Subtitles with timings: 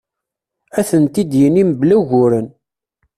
[0.79, 2.47] Ad tent-id-yini mebla uguren.